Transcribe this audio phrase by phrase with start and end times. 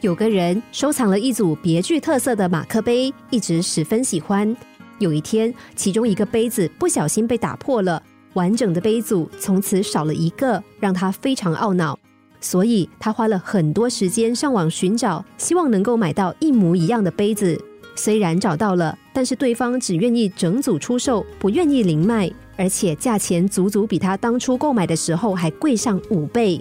[0.00, 4.56] 有个人收藏了一组别具特色的马克杯，一直十分喜欢。
[4.98, 8.02] 有一天，其中一个杯子不小心被打破了，
[8.32, 11.98] 完整的杯组从此少了一个，让他非常懊恼。
[12.40, 17.62] 所以他花了很多时间上网寻找，希望能够买到一模一样的杯子。
[17.94, 26.58] 虽然找到了，但是对方只愿意整组出售，不愿意零卖，而且价钱足足比他当初购买的时候还贵上五倍。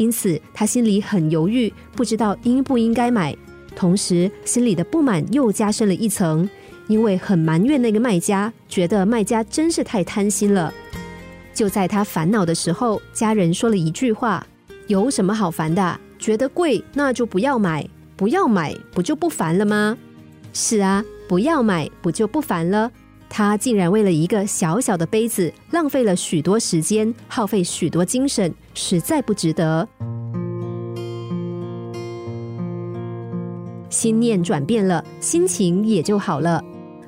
[0.00, 3.36] 因此他心里很犹豫，不知道应不应该买。
[3.76, 6.48] 同时心里的不满又加深了一层，
[6.88, 10.72] 因为很埋怨那个卖家，觉得卖家真是太贪心了。
[11.52, 14.46] 就在他烦恼的时候，家人说了一句话。
[14.86, 16.00] 有什么好烦的？
[16.18, 17.86] 觉得贵那就不要买，
[18.16, 19.98] 不要买不就不烦了吗？
[20.54, 22.90] 是啊，不要买不就不烦了？
[23.30, 29.88] 他竟然为了一个小小的杯子，浪费了许多时间，耗费许多精神，实在不值得。
[33.88, 36.62] 心念转变了，心情也就好了。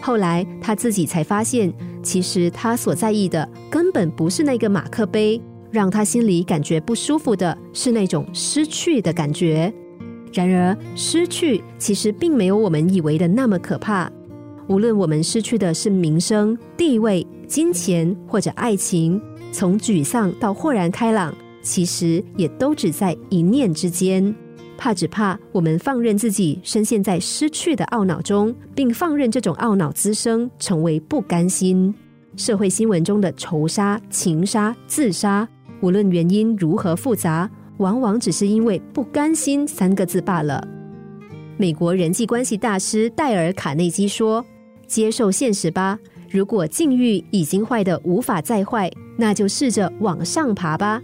[0.00, 5.40] 后来他自己才发现，其实他所在意的根本不是那个马克杯。
[5.70, 9.70] 让他心里感觉不舒服的是那种失去的感觉。
[10.32, 14.10] 然而，失去其实并没有我们以为的那么可怕。
[14.68, 24.34] 无论我们失去的是名声、地位、金钱或者爱情，从沮丧到豁然开朗，其实也都只在一念之间。
[24.76, 31.92] 怕只怕我们放任自己深陷在失去的懊恼中，并放任这种懊恼滋生，成为不甘心。
[32.36, 35.48] 社会新闻中的仇杀、情杀、自杀。
[35.80, 40.62] 无论原因如何复杂，往往只是因为不甘心三个字罢了。
[41.56, 44.44] 美国人际关系大师戴尔·卡内基说
[44.88, 51.00] ：“接受现实吧，如果境遇已经坏的无法再坏，那就试着往上爬吧。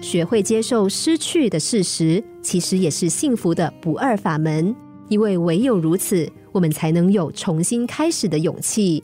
[0.00, 4.74] 学会接受失去的事实，其实也是幸福的不二法门。
[5.08, 9.02] 因为唯有如此，我们才能有重新开始的勇气。”